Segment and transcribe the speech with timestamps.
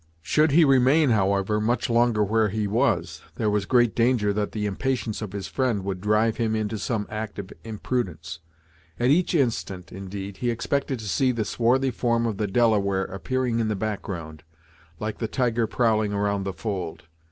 [0.23, 4.65] Should he remain, however, much longer where he was, there was great danger that the
[4.65, 8.39] impatience of his friend would drive him into some act of imprudence.
[8.99, 13.59] At each instant, indeed, he expected to see the swarthy form of the Delaware appearing
[13.59, 14.41] in the background,
[14.99, 17.03] like the tiger prowling around the fold.